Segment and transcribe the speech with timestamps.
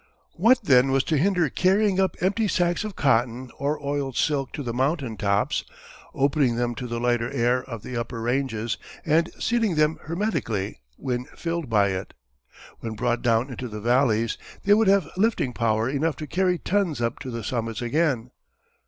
[0.33, 4.63] What then was to hinder carrying up empty sacks of cotton or oiled silk to
[4.63, 5.63] the mountain tops,
[6.15, 11.25] opening them to the lighter air of the upper ranges, and sealing them hermetically when
[11.25, 12.15] filled by it.
[12.79, 16.99] When brought down into the valleys they would have lifting power enough to carry tons
[16.99, 18.31] up to the summits again.